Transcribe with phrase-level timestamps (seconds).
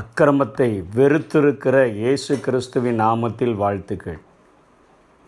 [0.00, 4.18] அக்கிரமத்தை வெறுத்திருக்கிற இயேசு கிறிஸ்துவின் நாமத்தில் வாழ்த்துக்கள்.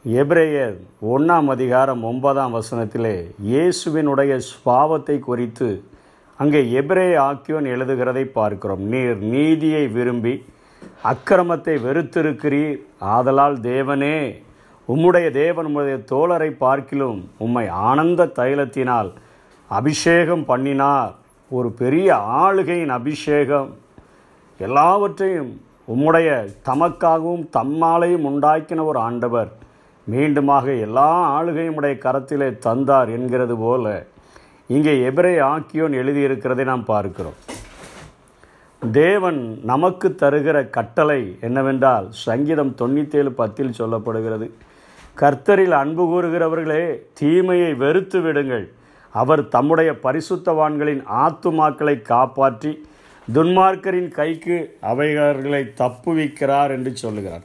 [0.04, 0.76] எபிரேயர்
[1.12, 3.14] ஒன்றாம் அதிகாரம் ஒன்பதாம் வசனத்திலே
[3.52, 5.68] இயேசுவினுடைய ஸ்பாவத்தை குறித்து
[6.40, 8.84] அங்கே எபிரேய ஆக்கியோன் எழுதுகிறதை பார்க்கிறோம்.
[8.92, 10.34] நீர் நீதியை விரும்பி
[11.12, 12.78] அக்கிரமத்தை வெறுத்திருக்கிறீர்.
[13.16, 14.16] ஆதலால் தேவனே
[14.88, 19.12] உம்முடைய தேவன் உம்முடைய தோழரை பார்க்கிலும் உம்மை ஆனந்த தைலத்தினால்
[19.70, 21.14] அபிஷேகம் பண்ணினார்.
[21.50, 22.08] ஒரு பெரிய
[22.44, 23.70] ஆளுகையின் அபிஷேகம்.
[24.60, 25.52] எல்லாவற்றையும்
[25.92, 26.28] உம்முடைய
[26.68, 29.50] தமக்காகவும் தம்மாலையும் உண்டாக்கின ஒரு ஆண்டவர்
[30.06, 33.86] மீண்டுமாக எல்லா ஆளுகையும் உடைய கரத்திலே தந்தார் என்கிறது போல
[34.66, 37.38] இங்கே எபிரே ஆக்கியோன் எழுதியிருக்கிறதை நாம் பார்க்கிறோம்.
[38.82, 44.46] தேவன் நமக்கு தருகிற கட்டளை என்னவென்றால் சங்கீதம் தொண்ணூத்தேழு பத்தில் சொல்லப்படுகிறது.
[45.20, 46.84] கர்த்தரில் அன்பு கூறுகிறவர்களே
[47.20, 48.66] தீமையை வெறுத்து விடுங்கள்
[49.14, 52.72] அவர் தம்முடைய பரிசுத்தவான்களின் ஆத்துமாக்களை காப்பாற்றி
[53.28, 57.44] துன்மார்க்கரின் கைக்கு அவைகளை தப்புவிக்கிறார் என்று சொல்லுகிறார்.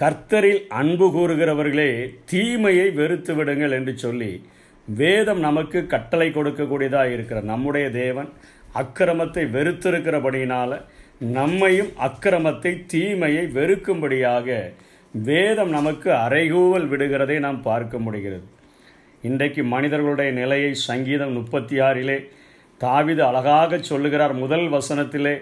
[0.00, 1.90] கர்த்தரில் அன்பு கூறுகிறவர்களே
[2.24, 4.32] தீமையை வெறுத்து விடுங்கள் என்று சொல்லி
[4.88, 8.28] வேதம் நமக்கு கட்டளை கொடுக்கக்கூடியதாக இருக்கிற நம்முடைய தேவன்
[8.74, 10.76] அக்கிரமத்தை வெறுத்திருக்கிறபடியினால்
[11.18, 14.58] நம்மையும் அக்கிரமத்தை தீமையை வெறுக்கும்படியாக
[15.12, 18.46] வேதம் நமக்கு அறைகூவல் விடுகிறதை நாம் பார்க்க முடிகிறது.
[19.22, 22.18] இன்றைக்கு மனிதர்களுடைய நிலையை சங்கீதம் முப்பத்தி ஆறிலே
[22.80, 25.34] தாவிது அழகாக சொல்லுகிறார் முதல் வசனத்திலே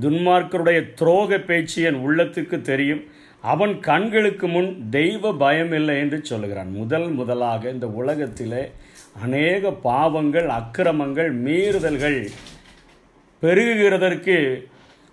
[0.00, 3.02] துன்மார்க்கருடைய துரோக பேச்சு என் உள்ளத்துக்கு தெரியும்
[3.40, 6.70] அவன் கண்களுக்கு முன் தெய்வ பயம் இல்லை என்று சொல்லுகிறான்.
[6.70, 8.70] முதல் முதலாக இந்த உலகத்திலே
[9.22, 12.28] அநேக பாவங்கள் அக்கிரமங்கள் மீறுதல்கள்
[13.42, 14.36] பெருகுகிறதற்கு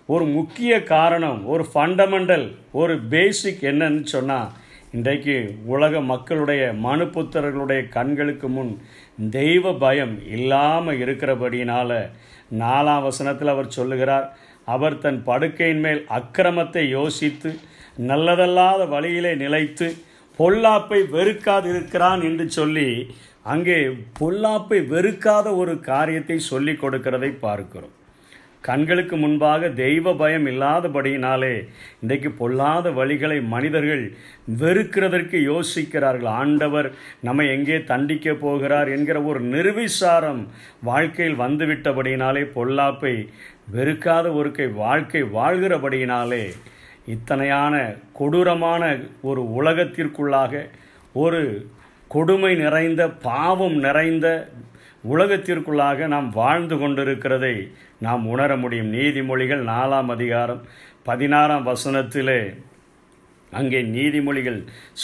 [0.06, 4.50] ஒரு முக்கிய காரணம் ஒரு ஃபண்டமெண்டல் ஒரு பேசிக் என்னன்னு சொன்னால்
[4.94, 5.34] இன்றைக்கு
[5.66, 8.72] உலக மக்களுடைய மனுப்புத்திரர்களுடைய கண்களுக்கு முன்
[9.30, 11.98] தெய்வ பயம் இல்லாமல் இருக்கிறபடியினால்
[12.58, 14.26] நாலாம் வசனத்தில் அவர் சொல்லுகிறார்
[14.64, 17.52] அவர் தன் படுக்கையின் மேல் அக்கிரமத்தை யோசித்து
[18.08, 19.88] நல்லதல்லாத வழியிலே நிலைத்து
[20.38, 22.88] பொல்லாப்பை வெறுக்காதிருக்கிறான் என்று சொல்லி
[23.42, 23.78] அங்கே
[24.20, 27.94] பொல்லாப்பை வெறுக்காத ஒரு காரியத்தை சொல்லி கொடுக்கிறதை பார்க்கிறோம்.
[28.60, 31.68] கண்களுக்கு முன்பாக தெய்வ பயம் இல்லாதபடியினாலே
[32.00, 34.12] இன்றைக்கு பொல்லாத வழிகளை மனிதர்கள்
[34.60, 36.26] வெறுக்கிறதற்கு யோசிக்கிறார்கள்.
[36.26, 40.46] ஆண்டவர் நம்ம எங்கே தண்டிக்க போகிறார் என்கிற ஒரு நிர்விசாரம்
[40.82, 43.28] வாழ்க்கையில் வந்துவிட்டபடியினாலே பொல்லாப்பை
[43.72, 46.52] வெறுக்காத ஒரு வாழ்க்கை வாழ்கிறபடியினாலே
[47.06, 50.70] இத்தனையான கொடூரமான ஒரு உலகத்திற்குள்ளாக
[51.12, 51.66] ஒரு
[52.08, 54.50] கொடுமை நிறைந்த பாவம் நிறைந்த
[55.08, 57.54] உலகத்திற்குள்ளாக நாம் வாழ்ந்து கொண்டிருக்கிறதை
[58.00, 58.92] நாம் உணர முடியும்.
[58.92, 60.60] நீதிமொழிகள் நாலாம் அதிகாரம்
[61.02, 62.40] பதினாறாம் வசனத்திலே
[63.52, 64.58] அங்கே நீதிமொழிகள்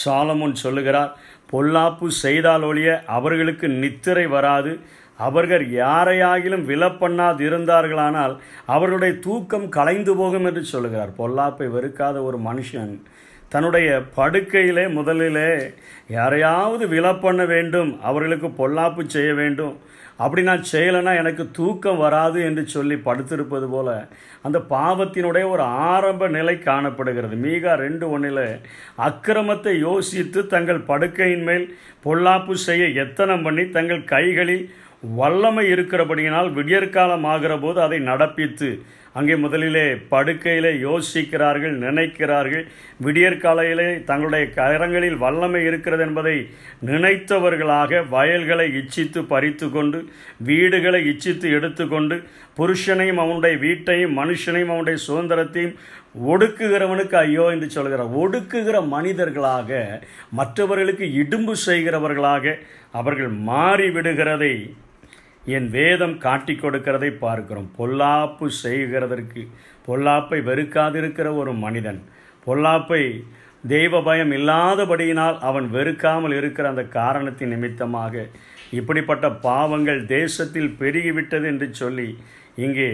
[0.04, 1.16] சாலமுன் சொல்லுகிறார்
[1.52, 4.78] பொல்லாப்பு செய்தால் ஒழிய அவர்களுக்கு நித்திரை வராது.
[5.16, 8.34] அவர்கள் யாரையாகிலும் விலப்பண்ணாது இருந்தார்களானால்
[8.66, 11.12] அவர்களுடைய தூக்கம் கலைந்து போகும் என்று சொல்லுகிறார்.
[11.18, 12.94] பொல்லாப்பை வெறுக்காத ஒரு மனுஷன்
[13.56, 15.50] தன்னுடைய படுக்கையிலே முதலிலே
[16.14, 19.76] யாரையாவது விலப்பண்ண வேண்டும் அவர்களுக்கு பொல்லாப்பு செய்ய வேண்டும்.
[20.24, 23.88] அப்படி நான் செய்யலைன்னா எனக்கு தூக்கம் வராது என்று சொல்லி படுத்திருப்பது போல
[24.46, 27.36] அந்த பாவத்தினுடைய ஒரு ஆரம்ப நிலை காணப்படுகிறது.
[27.44, 28.44] மீகா ரெண்டு ஒன்றில்
[29.08, 31.66] அக்கிரமத்தை யோசித்து தங்கள் படுக்கையின் மேல்
[32.06, 34.66] பொல்லாப்பு செய்ய எத்தனம் பண்ணி தங்கள் கைகளில்
[35.20, 38.70] வல்லமை இருக்கிறபடியினால் விடியற்காலம் ஆகிற போது அதை நடப்பித்து
[39.18, 42.64] அங்கே முதலிலே படுக்கையிலே யோசிக்கிறார்கள் நினைக்கிறார்கள்.
[43.04, 46.36] விடியற்காலையிலே தங்களுடைய கரங்களில் வல்லமை இருக்கிறது என்பதை
[46.90, 50.00] நினைத்தவர்களாக வயல்களை இச்சித்து பறித்து கொண்டு
[50.48, 52.18] வீடுகளை இச்சித்து எடுத்துக்கொண்டு
[52.58, 55.76] புருஷனையும் அவனுடைய வீட்டையும் மனுஷனையும் அவனுடைய சுதந்திரத்தையும்
[56.32, 58.12] ஒடுக்குகிறவனுக்கு ஐயோ என்று சொல்கிறார்.
[58.22, 59.70] ஒடுக்குகிற மனிதர்களாக
[60.38, 62.54] மற்றவர்களுக்கு இடும்பு செய்கிறவர்களாக
[63.00, 64.54] அவர்கள் மாறிவிடுகிறதை
[65.54, 67.68] என் வேதம் காட்டி கொடுக்கிறதை பார்க்கிறோம்.
[67.78, 69.42] பொல்லாப்பு செய்கிறதற்கு
[69.88, 72.00] பொல்லாப்பை வெறுக்காதிருக்கிற ஒரு மனிதன்
[72.46, 73.02] பொல்லாப்பை
[73.72, 78.24] தெய்வ பயம் இல்லாதபடியினால் அவன் வெறுக்காமல் இருக்கிற அந்த காரணத்தின் நிமித்தமாக
[78.78, 82.08] இப்படிப்பட்ட பாவங்கள் தேசத்தில் பெருகிவிட்டது என்று சொல்லி
[82.64, 82.90] இங்கே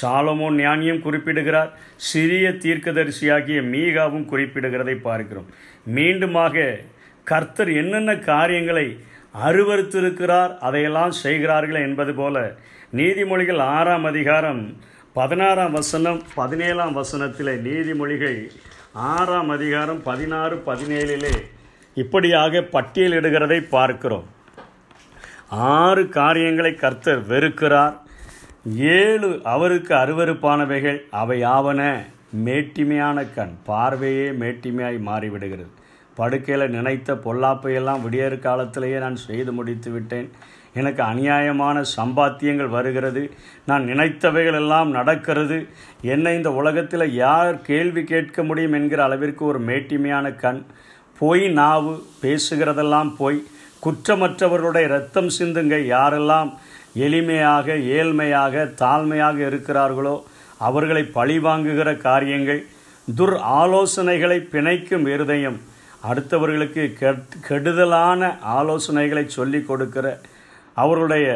[0.00, 1.70] சாலமோன் ஞானியும் குறிப்பிடுகிறார்.
[2.10, 5.48] சிறிய தீர்க்கதரிசியாகிய மீகாவும் குறிப்பிடுகிறதை பார்க்கிறோம்.
[5.96, 6.66] மீண்டுமாக
[7.26, 8.86] கர்த்தர் என்னென்ன காரியங்களை
[9.34, 12.36] அருவறுத்திருக்கிறார் அதையெல்லாம் செய்கிறார்கள் என்பது போல
[12.94, 14.62] நீதிமொழிகள் ஆறாம் அதிகாரம்
[15.12, 18.50] பதினாறாம் வசனம் பதினேழாம் வசனத்தில் நீதிமொழிகள்
[18.92, 21.34] ஆறாம் அதிகாரம் பதினாறு பதினேழிலே
[21.94, 24.26] இப்படியாக பட்டியலிடுகிறதை பார்க்கிறோம்.
[25.48, 27.94] ஆறு காரியங்களை கர்த்தர் வெறுக்கிறார்.
[28.76, 32.04] ஏழு அவருக்கு அருவறுப்பானவைகள் அவை ஆவன
[32.44, 35.70] மேட்டிமையான கண் பார்வையே மேட்டிமையாய் மாறிவிடுகிறது.
[36.20, 40.28] படுக்கையில் நினைத்த பொல்லாப்பையெல்லாம் விடியற் காலத்திலேயே நான் செய்து முடித்து விட்டேன்.
[40.78, 43.22] எனக்கு அநியாயமான சம்பாத்தியங்கள் வருகிறது.
[43.66, 45.58] நான் நினைத்தவைகள் எல்லாம் நடக்கிறது.
[46.14, 50.60] என்னை இந்த உலகத்தில் யார் கேள்வி கேட்க முடியும் என்கிற அளவிற்கு ஒரு மேட்டிமையான கண்.
[51.20, 53.40] பொய் நாவு பேசுகிறதெல்லாம் பொய்.
[53.84, 56.50] குற்றமற்றவர்களுடைய ரத்தம் சிந்துங்க யாரெல்லாம்
[57.06, 60.16] எளிமையாக ஏழ்மையாக தாழ்மையாக இருக்கிறார்களோ
[60.68, 62.62] அவர்களை பழிவாங்குகிற காரியங்கள்.
[63.18, 65.58] துர் ஆலோசனைகளை பிணைக்கும் இருதயம்.
[66.08, 66.82] அடுத்தவர்களுக்கு
[67.48, 70.06] கெடுதலான ஆலோசனைகளை சொல்லிக் கொடுக்கிற
[70.76, 71.26] அவருடைய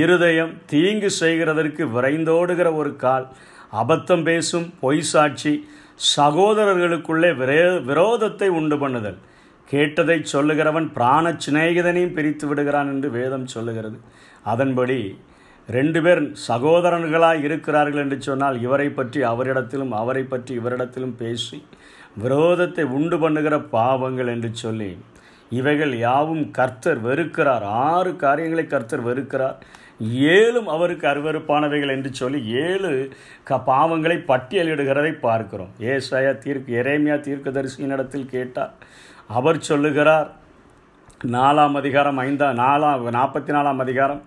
[0.00, 3.26] இருதயம் தீங்கு செய்கிறதற்கு விரைந்தோடுகிற ஒரு கால்
[3.82, 5.52] அபத்தம் பேசும் பொய் சாட்சி
[6.16, 9.18] சகோதரர்களுக்குள்ளே விரே விரோதத்தை உண்டு பண்ணுதல்.
[9.68, 13.98] கேட்டதை சொல்லுகிறவன் பிராண சிநேகிதனையும் பிரித்து விடுகிறான் என்று வேதம் சொல்லுகிறது.
[14.52, 15.00] அதன்படி
[15.68, 21.58] ரெண்டு பேர் சகோதரர்களாக இருக்கிறார்கள் என்று சொன்னால் இவரை பற்றி அவரிடத்திலும் அவரை பற்றி இவரிடத்திலும் பேசி
[22.22, 24.90] விரோதத்தை உண்டு பண்ணுகிற பாவங்கள் என்று சொல்லி
[25.58, 27.64] இவைகள் யாவும் கர்த்தர் வெறுக்கிறார்.
[27.88, 29.58] ஆறு காரியங்களை கர்த்தர் வெறுக்கிறார்.
[30.34, 32.90] ஏழும் அவருக்கு அருவறுப்பானவைகள் என்று சொல்லி ஏழு
[33.48, 35.72] க பாவங்களை பட்டியலிடுகிறதை பார்க்கிறோம்.
[35.92, 38.74] ஏசாயா தீர்க்கு எரேமியா தீர்க்கதரிசியின் இடத்தில் கேட்டார்.
[39.38, 40.28] அவர் சொல்லுகிறார்
[41.36, 44.22] நாலாம் அதிகாரம் ஐந்தாம் நாலாம் நாற்பத்தி நாலாம் அதிகாரம்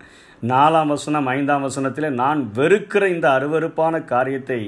[0.51, 4.59] நாலாம் வசனம் ஐந்தாம் வசனத்தில் நான் வெறுக்கிற இந்த அருவறுப்பான காரியத்தை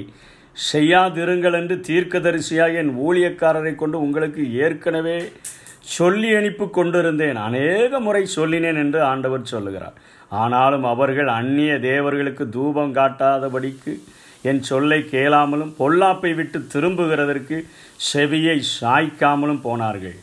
[0.55, 5.17] செய்யாதிருங்கள் என்று தீர்க்கதரிசியாக என் ஊழியக்காரரை கொண்டு உங்களுக்கு ஏற்கனவே
[5.97, 7.39] சொல்லி அனுப்பி கொண்டிருந்தேன்.
[7.47, 9.97] அநேக முறை சொல்லினேன் என்று ஆண்டவர் சொல்லுகிறார்.
[10.41, 13.93] ஆனாலும் அவர்கள் அந்நிய தேவர்களுக்கு தூபம் காட்டாதபடிக்கு
[14.49, 17.57] என் சொல்லை கேளாமலும் பொல்லாப்பை விட்டு திரும்புகிறதற்கு
[18.11, 20.17] செவியை சாய்க்காமலும் போனார்கள்.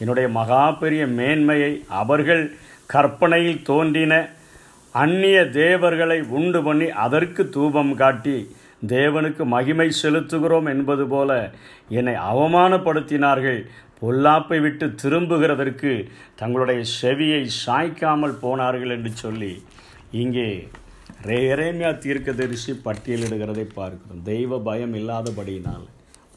[0.00, 1.72] என்னுடைய மகா பெரிய மேன்மையை
[2.02, 2.42] அவர்கள்
[2.86, 4.14] கற்பனையில் தோன்றின
[4.94, 8.36] அந்நிய தேவர்களை உண்டு பண்ணி அதற்கு தூபம் காட்டி
[8.86, 11.30] தேவனுக்கு மகிமை செலுத்துகிறோம் என்பது போல
[11.88, 13.60] என்னை அவமானப்படுத்தினார்கள்.
[14.00, 15.92] பொல்லாப்பை விட்டு திரும்புகிறதற்கு
[16.36, 19.52] தங்களுடைய செவியை சாய்க்காமல் போனார்கள் என்று சொல்லி
[20.22, 20.48] இங்கே
[21.30, 24.22] ரேரேமியா தீர்க்கதரிசி பட்டியலிடுகிறதை பார்க்கிறோம்.
[24.24, 25.84] தெய்வ பயம் இல்லாதபடியினால்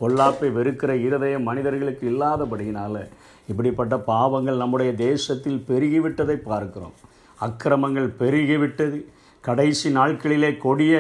[0.02, 3.02] பொல்லாப்பை வெறுக்கிற இருதயம் மனிதர்களுக்கு இல்லாதபடியினால்
[3.48, 6.96] இப்படிப்பட்ட பாவங்கள் நம்முடைய தேசத்தில் பெருகிவிட்டதை பார்க்கிறோம்.
[7.40, 9.00] அக்கிரமங்கள் பெருகிவிட்டது.
[9.44, 10.96] கடைசி நாட்களிலே கொடிய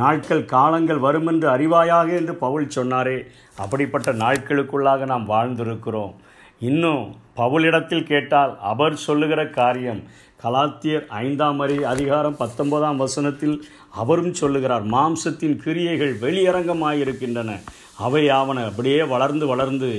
[0.00, 3.18] நாட்கள் காலங்கள் வரும் என்று அறிவாயாக என்று பவுல் சொன்னாரே.
[3.56, 6.14] அப்படிப்பட்ட நாட்களுக்குள்ளாக நாம் வாழ்ந்திருக்கிறோம்.
[6.60, 7.04] இன்னும்
[7.36, 10.02] பவுலிடத்தில் கேட்டால் அவர் சொல்லுகிற காரியம்
[10.42, 13.56] கலாத்தியர் ஐந்தாம் அறி அதிகாரம் பத்தொன்பதாம் வசனத்தில்
[14.02, 17.50] அவரும் சொல்லுகிறார் மாம்சத்தின் கிரியைகள் வெளியரங்கமாயிருக்கின்றன.
[18.06, 18.58] அவை ஆவன.
[18.70, 19.90] அப்படியே வளர்ந்து வளர்ந்து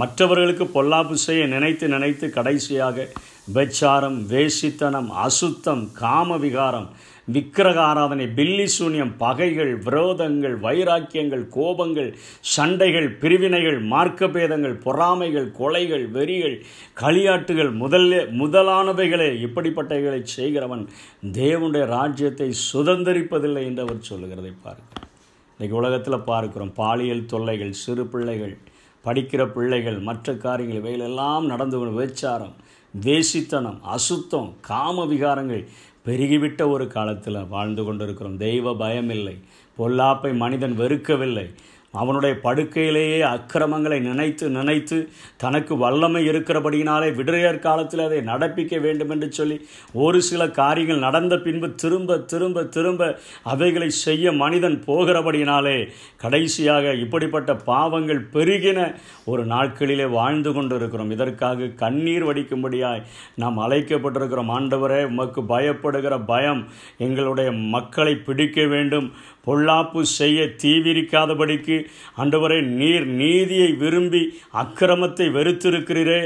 [0.00, 3.06] மற்றவர்களுக்கு பொல்லாப்பு செய்ய நினைத்து நினைத்து கடைசியாக
[3.48, 6.86] விபச்சாரம் வேசித்தனம் அசுத்தம் காம விகாரம்
[7.34, 12.08] விக்கிரக ஆராதனை பில்லி சூன்யம் பகைகள் விரோதங்கள் வைராக்கியங்கள் கோபங்கள்
[12.54, 16.56] சண்டைகள் பிரிவினைகள் மார்க்கபேதங்கள் பொறாமைகள் கொலைகள் வெறிகள்
[17.00, 19.30] களியாட்டுகள் முதல்ல முதலானவைகளே.
[19.46, 20.84] இப்படிப்பட்டவைகளை செய்கிறவன்
[21.32, 25.08] தேவனுடைய ராஜ்யத்தை சுதந்திரிப்பதில்லை என்று அவர் சொல்லுகிறதை பார்க்கிறோம்.
[25.52, 26.72] இன்றைக்கு உலகத்தில் பார்க்கிறோம்.
[26.72, 28.56] பாலியல் தொல்லைகள் சிறு பிள்ளைகள்
[29.04, 32.54] படிக்கிற பிள்ளைகள் மற்ற காரியங்கள் இவைகளெல்லாம் நடந்து விபச்சாரம்.
[33.02, 35.66] வேசித்தனம் அசுத்தம் காம விகாரங்கள்
[36.06, 38.36] பெருகிவிட்ட ஒரு காலத்தில் வாழ்ந்து கொண்டிருக்கிறோம்.
[38.36, 39.40] தெய்வ பயமில்லை.
[39.78, 41.54] பொல்லாப்பை மனிதன் வெறுக்கவில்லை.
[41.94, 44.98] அவனுடைய படுக்கையிலேயே அக்கிரமங்களை நினைத்து நினைத்து
[45.36, 49.56] தனக்கு வல்லமை இருக்கிறபடியினாலே விடுறையர் காலத்தில் அதை நடப்பிக்க வேண்டும் என்று சொல்லி
[49.92, 53.02] ஒரு சில காரியங்கள் நடந்த பின்பு திரும்ப திரும்ப திரும்ப
[53.42, 55.76] அவைகளை செய்ய மனிதன் போகிறபடியினாலே
[56.16, 58.80] கடைசியாக இப்படிப்பட்ட பாவங்கள் பெருகின
[59.24, 63.02] ஒரு நாட்களிலே வாழ்ந்து கொண்டு இருக்கிறோம் இதற்காக கண்ணீர் வடிக்கும்படியாய்
[63.36, 64.52] நாம் அழைக்கப்பட்டிருக்கிறோம்.
[64.56, 66.62] ஆண்டவரே உமக்கு பயப்படுகிற பயம்
[66.98, 69.08] எங்களுடைய மக்களை பிடிக்க வேண்டும்.
[69.46, 71.78] பொல்லாப்பு செய்ய தீவிரிக்காதபடிக்கு
[72.22, 74.22] ஆண்டவரே நீர் நீதியை விரும்பி
[74.62, 76.20] அக்கிரமத்தை வெறுத்திருக்கிறீரே.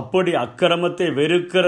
[0.00, 1.66] அப்படி அக்கிரமத்தை வெறுக்கிற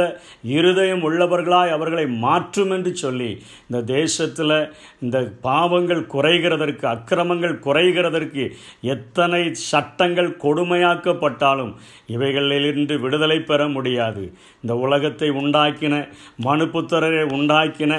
[0.56, 3.30] இருதயம் உள்ளவர்களாய் அவர்களை மாற்றும் என்று சொல்லி
[3.68, 4.56] இந்த தேசத்தில்
[5.04, 8.44] இந்த பாவங்கள் குறைகிறதற்கு அக்கிரமங்கள் குறைகிறதற்கு
[8.94, 11.72] எத்தனை சட்டங்கள் கொடுமையாக்கப்பட்டாலும்
[12.14, 14.24] இவைகளிலிருந்து விடுதலை பெற முடியாது.
[14.62, 15.94] இந்த உலகத்தை உண்டாக்கின
[16.44, 17.92] மனுப்புத்தரரை உண்டாக்கின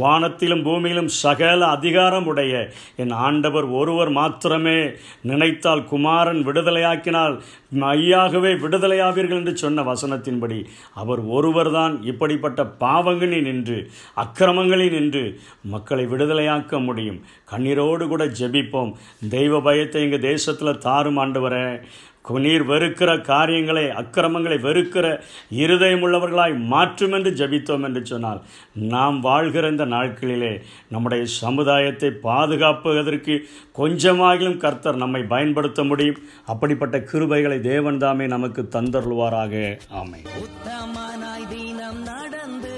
[0.00, 2.49] வானத்திலும் பூமியிலும் சகல அதிகாரம் உடைய
[2.96, 4.78] என் ஆண்டவர் ஒருவர் மாத்திரமே
[5.22, 7.40] நினைத்தால் குமாரன் விடுதலையாக்கினால்
[7.80, 10.64] ஐயாகவே விடுதலையாவீர்கள் என்று சொன்ன வசனத்தின்படி
[10.94, 13.78] அவர் ஒருவர்தான் இப்படிப்பட்ட பாவங்களில் நின்று
[14.16, 17.20] அக்கிரமங்களில் நின்று மக்களை விடுதலையாக்க முடியும்.
[17.50, 18.92] கண்ணீரோடு கூட ஜெபிப்போம்.
[19.30, 21.82] தெய்வ பயத்தை எங்கள் தேசத்தில் தாரும் ஆண்டவரே.
[22.24, 28.40] நீர் வெறுக்கிற காரியங்களை அக்கிரமங்களை வெறுக்கிற இருதயம் உள்ளவர்களாய் மாற்றும் என்று ஜபித்தோம் என்று சொன்னால்
[28.72, 33.38] நாம் வாழ்கிற இந்த நாட்களிலே நம்முடைய சமுதாயத்தை பாதுகாப்புவதற்கு
[33.78, 36.20] கொஞ்சமாகிலும் கர்த்தர் நம்மை பயன்படுத்த முடியும்.
[36.46, 39.78] அப்படிப்பட்ட கிருபைகளை தேவன் தாமே நமக்கு தந்தருள்வாராக.
[39.88, 40.22] ஆமை
[42.04, 42.76] நடந்து